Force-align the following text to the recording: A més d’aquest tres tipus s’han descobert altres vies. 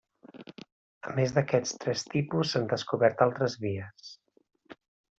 A 1.09 1.13
més 1.19 1.35
d’aquest 1.35 1.77
tres 1.85 2.03
tipus 2.15 2.55
s’han 2.57 2.67
descobert 2.75 3.25
altres 3.31 3.61
vies. 3.67 4.13